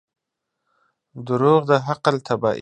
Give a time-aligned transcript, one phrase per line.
[1.27, 2.59] •دروغ د عقل تباهي ده.